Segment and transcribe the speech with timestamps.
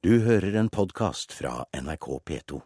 [0.00, 2.60] Du hører en podkast fra NRK P2.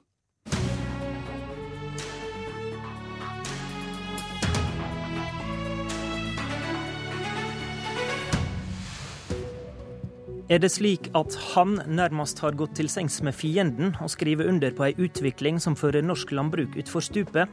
[10.46, 14.70] Er det slik at han nærmest har gått til sengs med fienden og skriver under
[14.70, 17.50] på ei utvikling som fører norsk landbruk utfor stupet?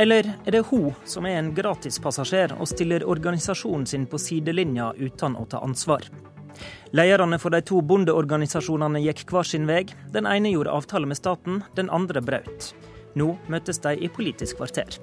[0.00, 5.36] Eller er det hun som er en gratispassasjer og stiller organisasjonen sin på sidelinja uten
[5.36, 6.08] å ta ansvar?
[6.94, 9.84] Lederne for de to bondeorganisasjonene gikk hver sin vei.
[10.14, 12.72] Den ene gjorde avtale med staten, den andre brøt.
[13.14, 14.98] Nå møtes de i Politisk kvarter.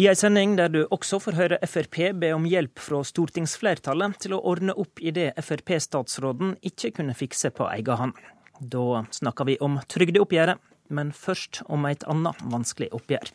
[0.00, 4.32] I ei sending der du også får høre Frp be om hjelp fra stortingsflertallet til
[4.34, 8.22] å ordne opp i det Frp-statsråden ikke kunne fikse på egen hånd.
[8.58, 13.30] Da snakker vi om trygdeoppgjøret, men først om et annet vanskelig oppgjør.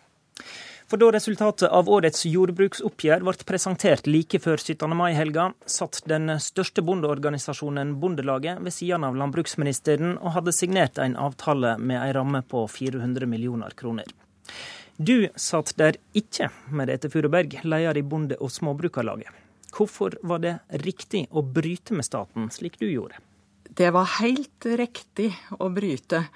[0.87, 4.93] For da resultatet av årets jordbruksoppgjør ble presentert like før 17.
[4.95, 11.73] mai-helga, satt den største bondeorganisasjonen Bondelaget ved siden av landbruksministeren og hadde signert en avtale
[11.75, 14.07] med en ramme på 400 millioner kroner.
[14.95, 19.35] Du satt der ikke, Merete Furuberg, leder i Bonde- og Småbrukarlaget.
[19.75, 20.55] Hvorfor var det
[20.88, 23.19] riktig å bryte med staten, slik du gjorde?
[23.67, 26.29] Det var helt riktig å bryte.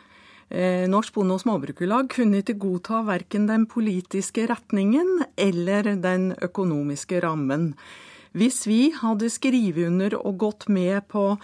[0.51, 7.21] Eh, Norsk Bonde- og Småbrukerlag kunne ikke godta verken den politiske retningen eller den økonomiske
[7.23, 7.73] rammen.
[8.35, 11.37] Hvis vi hadde skrevet under og gått med på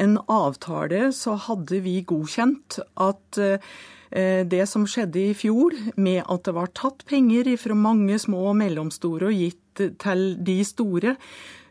[0.00, 6.44] en avtale, så hadde vi godkjent at eh, det som skjedde i fjor, med at
[6.44, 9.60] det var tatt penger fra mange små og mellomstore og gitt
[10.00, 11.16] til de store,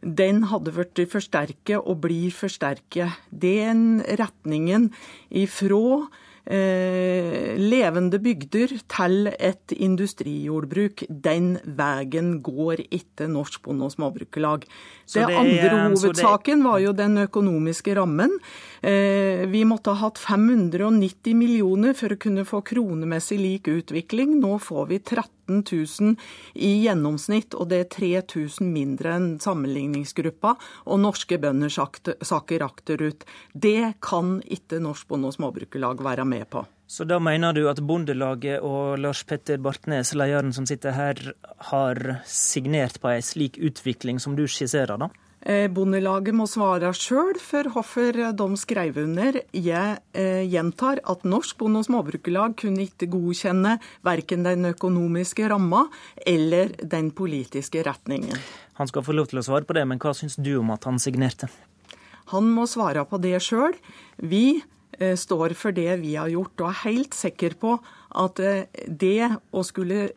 [0.04, 3.18] den hadde vært forsterket og blir forsterket.
[3.30, 4.92] Den retningen
[5.32, 6.10] ifra
[6.46, 11.06] eh, levende bygder til et industrijordbruk.
[11.10, 14.68] Den veien går ikke Norsk Bonde- og Småbrukerlag.
[15.14, 18.40] Den andre hovedsaken var jo den økonomiske rammen.
[18.82, 24.40] Eh, vi måtte ha hatt 590 millioner for å kunne få kronemessig lik utvikling.
[24.40, 26.16] Nå får vi 13 000
[26.56, 30.56] i gjennomsnitt, og det er 3000 mindre enn sammenligningsgruppa.
[30.88, 33.26] Og norske bønder sakker akterut.
[33.54, 36.66] Det kan ikke Norsk Bonde- og Småbrukerlag være med på.
[36.88, 41.22] Så da mener du at Bondelaget og Lars Petter Bartnes, lederen som sitter her,
[41.72, 45.10] har signert på ei slik utvikling som du skisserer, da?
[45.44, 49.42] Eh, Bondelaget må svare sjøl for hvorfor de skrev under.
[49.52, 53.76] Jeg eh, gjentar at Norsk Bonde- og Småbrukerlag kunne ikke godkjenne
[54.08, 55.84] verken den økonomiske ramma
[56.26, 58.40] eller den politiske retningen.
[58.80, 60.88] Han skal få lov til å svare på det, men hva syns du om at
[60.88, 61.52] han signerte?
[62.32, 63.76] Han må svare på det sjøl.
[64.24, 67.76] Vi eh, står for det vi har gjort, og er helt sikker på
[68.24, 68.40] at
[68.88, 70.14] det å skulle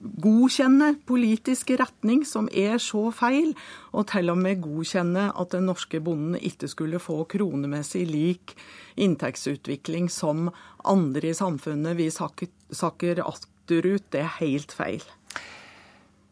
[0.00, 3.52] godkjenne politisk retning som er så feil,
[3.94, 8.56] og til og med godkjenne at den norske bonden ikke skulle få kronemessig lik
[9.00, 10.50] inntektsutvikling som
[10.84, 15.04] andre i samfunnet, vi sakker, sakker akterut, det er helt feil.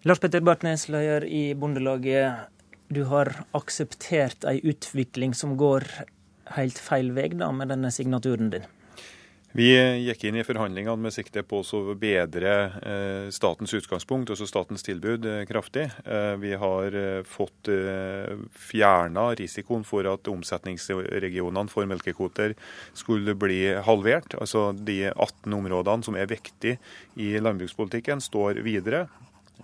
[0.02, 2.48] Lars Petter Bartnes, leder i Bondelaget.
[2.92, 5.86] Du har akseptert ei utvikling som går
[6.56, 8.66] helt feil vei da, med denne signaturen din?
[9.52, 9.68] Vi
[10.00, 12.52] gikk inn i forhandlingene med sikte på å bedre
[12.88, 15.90] eh, statens utgangspunkt, altså statens tilbud, eh, kraftig.
[16.08, 22.56] Eh, vi har eh, fått eh, fjerna risikoen for at omsetningsregionene for melkekvoter
[22.96, 24.38] skulle bli halvert.
[24.40, 26.80] Altså De 18 områdene som er viktige
[27.20, 29.04] i landbrukspolitikken, står videre.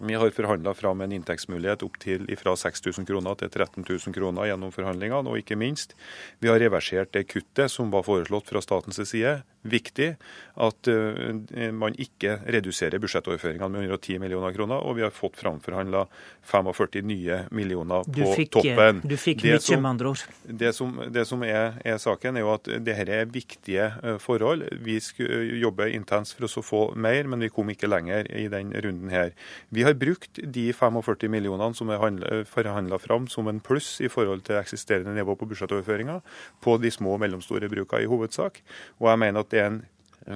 [0.01, 4.47] Vi har forhandla fram en inntektsmulighet opp til fra 6000 kroner til 13 000 kroner
[4.47, 5.27] gjennom forhandlingene.
[5.27, 5.97] Og ikke minst,
[6.39, 9.41] vi har reversert det kuttet som var foreslått fra statens side.
[9.69, 10.11] Viktig
[10.59, 14.83] at uh, man ikke reduserer budsjettoverføringene med 110 millioner kroner.
[14.83, 16.07] Og vi har fått framforhandla
[16.49, 19.03] 45 nye millioner Du på fikk, toppen.
[19.07, 20.25] du fikk Det mye, som- med andre ord.
[20.47, 24.67] det som, det som er, er saken, er jo at dette er viktige eh, forhold.
[24.83, 28.73] Vi jobber jobbe intenst for å få mer, men vi kom ikke lenger i den
[28.73, 29.33] runden her.
[29.71, 34.45] Vi har brukt de 45 millionene som er forhandla fram som en pluss i forhold
[34.45, 36.21] til eksisterende nivå på budsjettoverføringer
[36.65, 38.63] på de små og mellomstore brukene i hovedsak.
[39.01, 39.81] Og jeg mener at det er en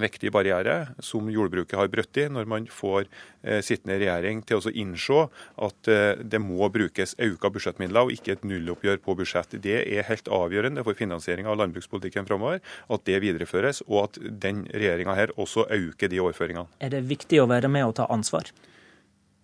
[0.00, 4.72] viktig barriere som jordbruket har brutt i, når man får eh, sittende regjering til å
[4.72, 5.26] innse
[5.66, 9.58] at eh, det må brukes økte budsjettmidler og ikke et nulloppgjør på budsjett.
[9.62, 14.64] Det er helt avgjørende for finansieringa av landbrukspolitikken framover at det videreføres, og at den
[14.72, 16.68] regjeringa her også øker de overføringene.
[16.80, 18.48] Er det viktig å være med og ta ansvar?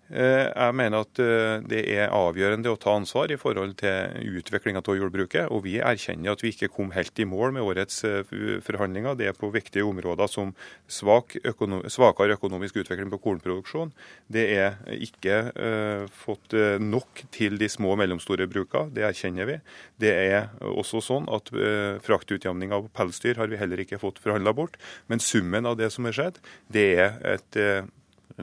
[0.08, 4.81] Eh, jeg mener at eh, det er avgjørende å ta ansvar i forhold til utviklinga
[4.81, 5.50] av jordbruket.
[5.52, 8.22] Og vi erkjenner at vi ikke kom helt i mål med årets eh,
[8.64, 9.19] forhandlinger.
[9.19, 10.55] Det er på viktige områder som
[10.88, 13.93] svak økonom svakere økonomisk utvikling på kornproduksjon.
[14.32, 19.56] Det er ikke uh, fått nok til de små og mellomstore brukene, det erkjenner vi.
[20.00, 24.55] Det er også sånn at uh, fraktutjamninga på pelsdyr har vi heller ikke fått forhandla
[24.56, 24.78] bort.
[25.10, 26.40] Men summen av det som er skjedd,
[26.72, 27.88] det er et uh,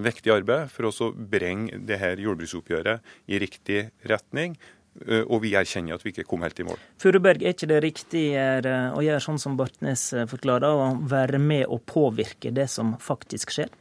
[0.04, 4.58] viktig arbeid for å bringe det her jordbruksoppgjøret i riktig retning.
[5.04, 6.80] Eh, og vi erkjenner at vi ikke kom helt i mål.
[7.02, 11.68] Furuberg, er ikke det riktig å gjøre sånn som Bartnes eh, forklarer, å være med
[11.68, 13.74] og påvirke det som faktisk skjer?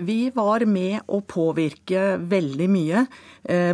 [0.00, 3.00] Vi var med å påvirke veldig mye.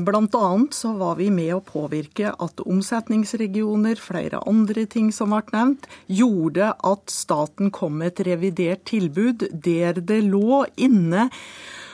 [0.03, 0.47] Bl.a.
[0.75, 6.73] så var vi med å påvirke at omsetningsregioner, flere andre ting som ble nevnt, gjorde
[6.73, 11.29] at staten kom med et revidert tilbud der det lå inne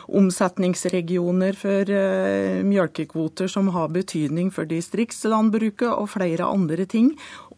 [0.09, 7.13] omsetningsregioner for uh, mjølkekvoter som har betydning for distriktslandbruket og flere andre ting.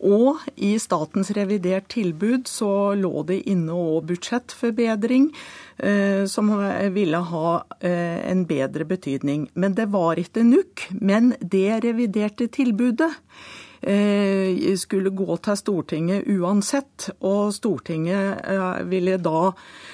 [0.05, 5.31] Og i statens revidert tilbud så lå det inne òg budsjettforbedring,
[5.85, 6.53] uh, som
[6.95, 7.51] ville ha
[7.85, 9.49] en bedre betydning.
[9.55, 10.89] Men det var ikke nok.
[11.01, 13.13] Men det reviderte tilbudet
[14.81, 18.41] skulle gå til Stortinget uansett, og Stortinget
[18.89, 19.94] ville da Eh,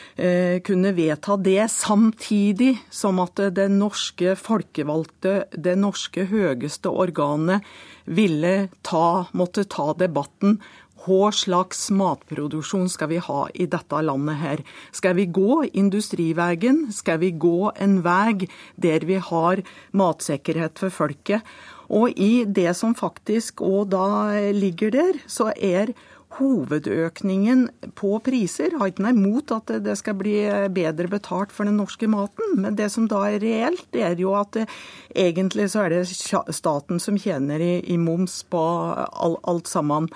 [0.66, 7.64] kunne vedta det, samtidig som at det norske folkevalgte, det norske høyeste organet,
[8.10, 10.58] ville ta, måtte ta debatten
[11.00, 14.62] hva slags matproduksjon skal vi ha i dette landet her?
[14.92, 16.90] Skal vi gå industriveien?
[16.92, 19.62] Skal vi gå en vei der vi har
[19.96, 21.46] matsikkerhet for folket?
[21.90, 24.06] Og i det som faktisk òg da
[24.54, 25.94] ligger der, så er
[26.38, 27.64] hovedøkningen
[27.98, 28.76] på priser.
[28.78, 30.36] Har ikke noe imot at det skal bli
[30.74, 34.36] bedre betalt for den norske maten, men det som da er reelt, det er jo
[34.38, 34.68] at det,
[35.14, 40.10] egentlig så er det staten som tjener i, i moms på all, alt sammen.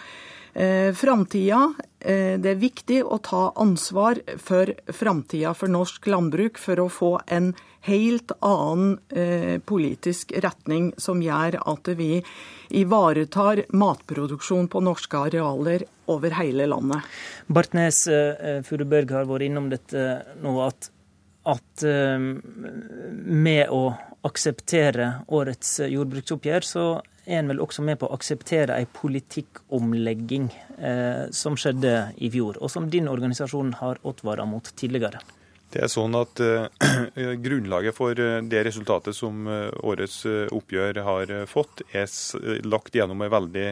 [0.54, 6.78] Eh, framtida, eh, det er viktig å ta ansvar for framtida for norsk landbruk for
[6.78, 7.48] å få en
[7.88, 12.22] helt annen eh, politisk retning som gjør at vi
[12.70, 17.02] ivaretar matproduksjon på norske arealer over hele landet.
[17.50, 20.86] Bartnes eh, Furuberg har vært innom dette nå, at,
[21.50, 23.88] at med å
[24.24, 26.86] akseptere årets jordbruksoppgjør, så
[27.26, 32.60] er en vel også med på å akseptere ei politikkomlegging eh, som skjedde i fjor,
[32.60, 35.22] og som din organisasjon har advart mot tidligere.
[35.74, 36.68] Det er sånn at uh,
[37.44, 40.20] Grunnlaget for eh, det resultatet som uh, årets
[40.54, 42.06] oppgjør har fått, er
[42.66, 43.64] lagt gjennom en veldig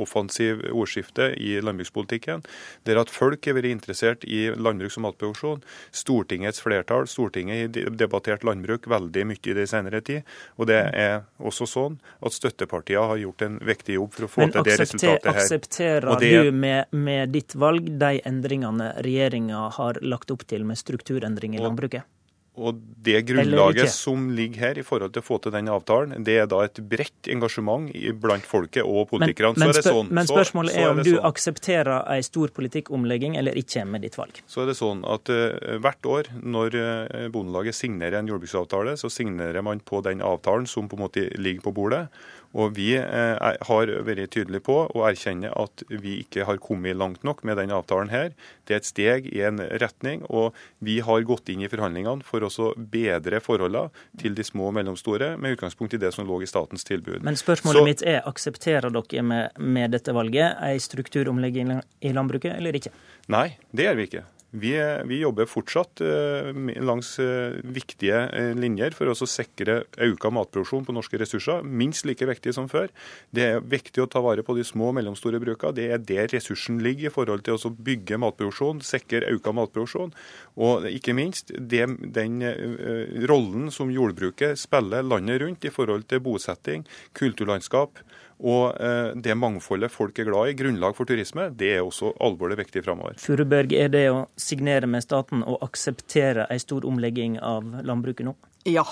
[0.00, 2.42] offensiv ordskifte i landbrukspolitikken.
[2.88, 5.62] Der at folk har vært interessert i landbruks- og matproduksjon.
[5.94, 10.24] Stortingets flertall, Stortinget har debattert landbruk veldig mye i det senere tid.
[10.58, 14.44] Og det er også sånn at støttepartiene har gjort en viktig jobb for å få
[14.44, 15.38] Men til det resultatet her.
[15.38, 16.32] Men aksepterer det...
[16.34, 21.43] du med, med ditt valg de endringene regjeringa har lagt opp til med strukturendringer?
[21.44, 22.10] Endring i landbruket?
[22.54, 26.36] Og Det grunnlaget som ligger her i forhold til å få til den avtalen, det
[26.38, 27.90] er da et bredt engasjement
[28.22, 29.58] blant folket og politikerne.
[29.58, 31.26] Men, men, spør, sånn, men spørsmålet så, så er, om er du sånn.
[31.28, 34.38] aksepterer en stor politikkomlegging eller ikke med ditt valg?
[34.46, 39.10] Så er det sånn at uh, Hvert år når uh, Bondelaget signerer en jordbruksavtale, så
[39.10, 42.06] signerer man på den avtalen som på en måte ligger på bordet.
[42.54, 47.24] Og Vi eh, har vært tydelige på å erkjenne at vi ikke har kommet langt
[47.26, 48.10] nok med denne avtalen.
[48.10, 48.32] her.
[48.66, 52.44] Det er et steg i en retning, og vi har gått inn i forhandlingene for
[52.44, 53.90] å bedre forholdene
[54.20, 57.22] til de små og mellomstore, med utgangspunkt i det som lå i statens tilbud.
[57.22, 62.54] Men spørsmålet Så, mitt er, aksepterer dere med, med dette valget en strukturomlegging i landbruket,
[62.56, 62.94] eller ikke?
[63.32, 64.24] Nei, det gjør vi ikke.
[64.54, 64.70] Vi,
[65.10, 66.50] vi, jobber fortsatt eh,
[66.86, 72.28] langs eh, viktige eh, linjer for å sikre økt matproduksjon på norske ressurser, minst like
[72.28, 72.92] viktig som før.
[73.34, 75.74] Det er viktig å ta vare på de små og mellomstore brukene.
[75.74, 80.14] Det er der ressursen ligger i forhold til å bygge matproduksjon, sikre økt matproduksjon.
[80.62, 82.38] Og ikke minst det, den
[83.26, 86.86] rollen som jordbruket spiller landet rundt i forhold til bosetting,
[87.18, 88.04] kulturlandskap
[88.44, 92.58] og eh, det mangfoldet folk er glad i, grunnlag for turisme, det er også alvorlig
[92.60, 93.16] viktig framover.
[93.20, 98.36] Furuberg, er det å signere med staten og akseptere en stor omlegging av landbruket nå?
[98.68, 98.84] Ja,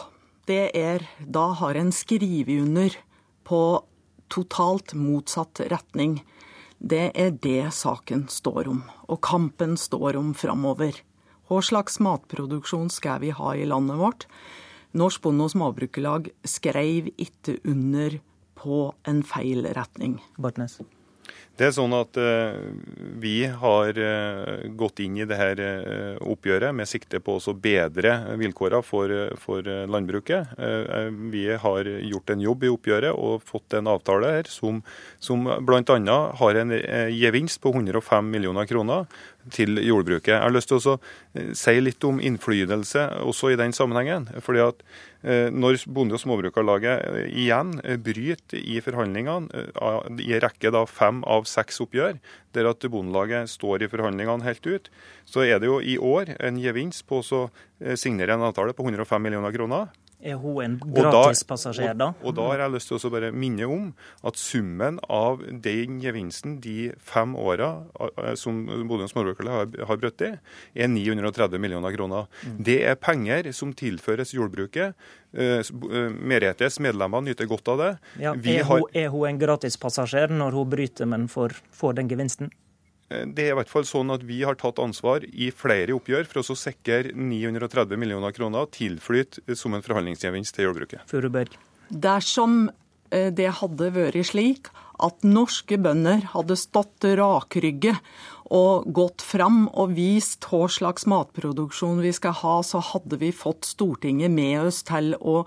[0.48, 2.96] det er Da har en skrevet under
[3.44, 3.62] på
[4.32, 6.22] totalt motsatt retning.
[6.78, 10.96] Det er det saken står om, og kampen står om framover.
[11.46, 14.26] Hva slags matproduksjon skal vi ha i landet vårt?
[14.96, 18.18] Norsk Bonde- og Småbrukerlag skrev ikke under
[18.62, 20.20] på en feil retning.
[20.38, 20.80] Bartnes.
[21.52, 22.56] Det er sånn at uh,
[23.20, 28.14] Vi har uh, gått inn i det her uh, oppgjøret med sikte på å bedre
[28.40, 30.54] vilkårene for, for landbruket.
[31.32, 34.80] Vi har gjort en jobb i oppgjøret og fått en avtale her som,
[35.20, 36.18] som bl.a.
[36.40, 36.74] har en
[37.12, 39.04] gevinst på 105 millioner kroner
[39.50, 40.34] til jordbruket.
[40.34, 40.98] Jeg har lyst til å
[41.56, 44.28] si litt om innflytelse også i den sammenhengen.
[44.40, 44.82] fordi at
[45.22, 49.48] Når Bonde- og Småbrukarlaget igjen bryter i forhandlingene
[50.18, 52.18] i en rekke da fem av seks oppgjør,
[52.52, 54.90] der at Bondelaget står i forhandlingene helt ut,
[55.24, 58.84] så er det jo i år en gevinst på å eh, signere en avtale på
[58.84, 59.92] 105 millioner kroner.
[60.22, 62.12] Er hun en gratispassasjer, da?
[62.20, 63.88] Og, og, da har jeg lyst til å bare minne om
[64.28, 67.72] at summen av den gevinsten de fem åra
[68.06, 70.30] eh, som Bodø småbrukarlag har, har brutt i,
[70.78, 72.30] er 930 millioner kroner.
[72.46, 72.62] Mm.
[72.70, 74.94] Det er penger som tilføres jordbruket.
[75.32, 75.64] Uh,
[76.12, 77.92] Meretes medlemmer nyter godt av det.
[78.20, 82.52] Ja, er, hun, er hun en gratispassasjer når hun bryter, men får, får den gevinsten?
[83.12, 86.28] Eh, det er i hvert fall sånn at Vi har tatt ansvar i flere oppgjør
[86.30, 91.04] for å sikre 930 millioner kroner tilflyt som en forhandlingsgevinst til jordbruket.
[91.10, 91.58] Furuberg.
[91.92, 92.64] Dersom
[93.12, 97.96] eh, det hadde vært slik at norske bønder hadde stått rakrygge
[98.50, 103.68] og gått fram og vist hva slags matproduksjon vi skal ha, så hadde vi fått
[103.68, 105.42] Stortinget med oss til å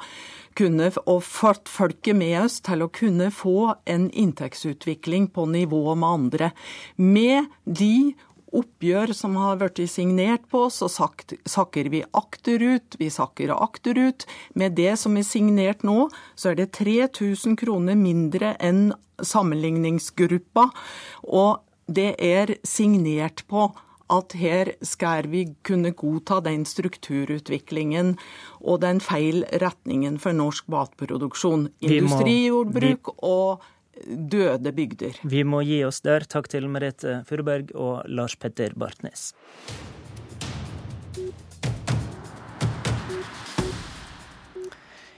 [0.55, 6.09] kunne, og fått folket med oss til å kunne få en inntektsutvikling på nivå med
[6.09, 6.51] andre.
[6.95, 8.15] Med de
[8.55, 12.97] oppgjør som har blitt signert på, så sakker vi akterut.
[12.99, 14.27] Vi sakker akterut.
[14.55, 20.69] Med det som er signert nå, så er det 3000 kroner mindre enn sammenligningsgruppa.
[21.27, 23.69] Og det er signert på
[24.13, 28.15] at her skal vi kunne godta den strukturutviklingen
[28.61, 31.69] og den feil retningen for norsk matproduksjon.
[31.81, 33.65] Industrijordbruk og
[34.05, 35.17] døde bygder.
[35.23, 36.27] Vi må gi oss der.
[36.29, 39.31] Takk til Merete Furberg og Lars Petter Bartnes.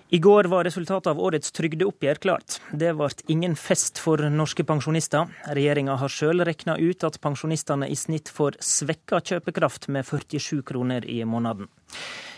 [0.09, 2.61] I går var resultatet av årets trygdeoppgjør klart.
[2.71, 5.27] Det ble ingen fest for norske pensjonister.
[5.51, 11.03] Regjeringa har sjøl regna ut at pensjonistene i snitt får svekka kjøpekraft med 47 kroner
[11.03, 11.67] i måneden.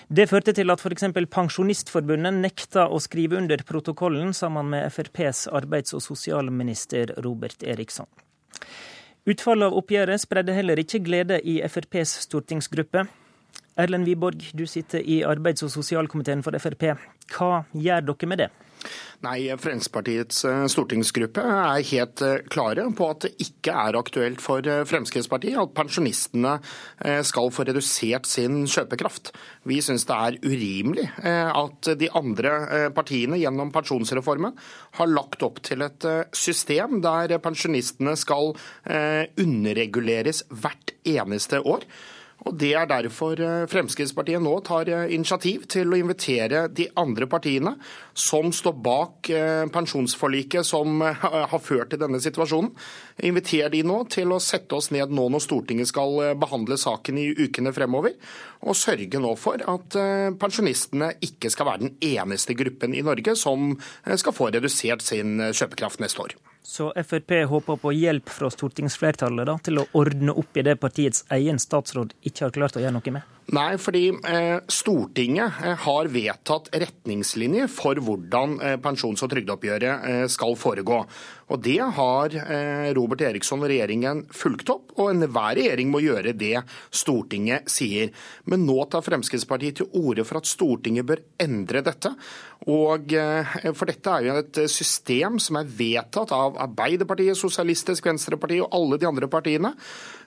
[0.09, 1.05] Det førte til at f.eks.
[1.29, 8.09] Pensjonistforbundet nekta å skrive under protokollen sammen med FrPs arbeids- og sosialminister Robert Eriksson.
[9.29, 13.05] Utfallet av oppgjøret spredde heller ikke glede i FrPs stortingsgruppe.
[13.79, 16.91] Erlend Wiborg, du sitter i arbeids- og sosialkomiteen for Frp.
[17.31, 18.49] Hva gjør dere med det?
[19.19, 24.63] Nei, Fremskrittspartiets eh, stortingsgruppe er helt eh, klare på at det ikke er aktuelt for
[24.63, 26.53] eh, Fremskrittspartiet at pensjonistene
[27.27, 29.33] skal få redusert sin kjøpekraft.
[29.67, 34.55] Vi syns det er urimelig at de andre partiene gjennom pensjonsreformen
[34.99, 38.53] har lagt opp til et system der pensjonistene skal
[39.39, 41.87] underreguleres hvert eneste år.
[42.47, 47.27] Og Det er derfor eh, Fremskrittspartiet nå tar eh, initiativ til å invitere de andre
[47.29, 47.73] partiene
[48.15, 52.71] som står bak eh, pensjonsforliket som har ført til denne situasjonen.
[53.27, 57.27] Inviter de nå til å sette oss ned nå når Stortinget skal behandle saken i
[57.35, 58.15] ukene fremover,
[58.63, 59.97] og sørge nå for at
[60.39, 66.03] pensjonistene ikke skal være den eneste gruppen i Norge som skal få redusert sin kjøpekraft
[66.03, 66.39] neste år.
[66.63, 71.23] Så Frp håper på hjelp fra stortingsflertallet da, til å ordne opp i det partiets
[71.33, 73.38] egen statsråd ikke har klart å gjøre noe med?
[73.49, 80.53] Nei, fordi eh, Stortinget eh, har vedtatt retningslinjer for hvordan eh, pensjons- og trygdeoppgjøret skal
[80.59, 80.99] foregå.
[81.49, 82.35] Og Det har
[82.93, 86.59] Robert Eriksson og regjeringen fulgt opp, og enhver regjering må gjøre det
[86.93, 88.11] Stortinget sier.
[88.45, 92.11] Men nå tar Fremskrittspartiet til orde for at Stortinget bør endre dette.
[92.69, 93.15] Og
[93.79, 99.01] For dette er jo et system som er vedtatt av Arbeiderpartiet, Sosialistisk Venstreparti og alle
[99.01, 99.73] de andre partiene.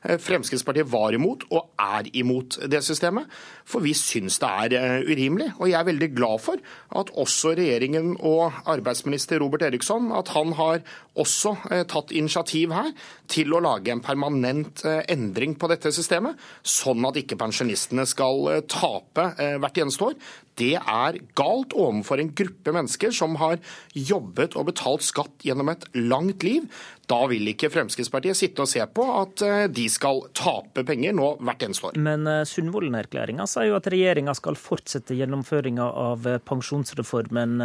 [0.02, 3.30] Fremskrittspartiet var imot, og er imot det systemet.
[3.68, 5.52] For vi syns det er eh, urimelig.
[5.60, 6.62] Og jeg er veldig glad for
[6.98, 10.82] at også regjeringen og arbeidsminister Robert Eriksson at han har
[11.18, 12.90] også eh, tatt initiativ her
[13.30, 18.64] til å lage en permanent eh, endring på dette systemet, sånn at ikke pensjonistene skal
[18.70, 19.28] tape
[19.62, 20.16] hvert eneste år.
[20.58, 23.60] Det er galt overfor en gruppe mennesker som har
[23.96, 26.66] jobbet og betalt skatt gjennom et langt liv.
[27.12, 31.28] Da vil ikke Fremskrittspartiet sitte og se på at eh, de skal tape penger nå
[31.44, 31.98] hvert eneste år.
[32.00, 37.58] Men uh, Sundvolden-erklæringa sier jo at regjeringa skal fortsette gjennomføringa av eh, pensjonsreformen.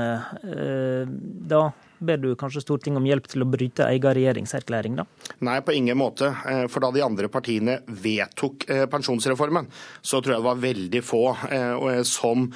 [1.47, 1.61] da
[1.99, 5.05] ber du kanskje Stortinget om hjelp til å bryte egen regjeringserklæring, da?
[5.45, 6.29] Nei, på ingen måte.
[6.49, 9.69] Eh, for da de andre partiene vedtok eh, pensjonsreformen,
[10.01, 12.47] så tror jeg det var veldig få eh, som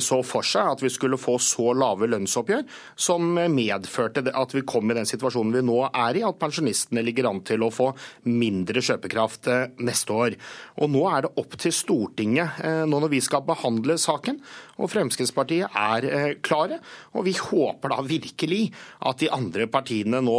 [0.00, 2.62] så for seg at vi skulle få så lave lønnsoppgjør,
[3.00, 7.30] som medførte at vi kom i den situasjonen vi nå er i, at pensjonistene ligger
[7.30, 7.90] an til å få
[8.28, 9.48] mindre kjøpekraft
[9.82, 10.36] neste år.
[10.80, 14.40] Og nå er det opp til Stortinget, nå når vi skal behandle saken,
[14.80, 16.80] og Fremskrittspartiet er klare.
[17.16, 18.62] Og vi håper da virkelig
[18.98, 20.38] at de andre partiene nå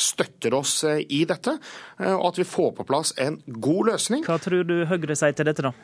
[0.00, 1.56] støtter oss i dette,
[2.00, 4.24] eh, og at vi får på plass en god løsning.
[4.26, 5.74] Hva tror du Høyre sier til dette, da?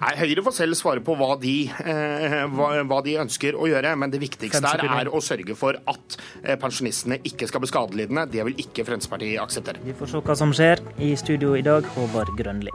[0.00, 3.94] Nei, Høyre får selv svare på hva de, eh, hva, hva de, ønsker å gjøre.
[4.00, 8.26] Men det viktigste der er å sørge for at eh, pensjonistene ikke skal bli skadelidende.
[8.32, 9.84] Det vil ikke Fremskrittspartiet akseptere.
[9.84, 10.82] Vi får se hva som skjer.
[11.04, 12.74] I studio i dag, Håvard Grønli.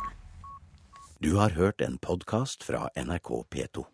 [1.23, 3.87] Du har hørt en podkast fra NRK P2.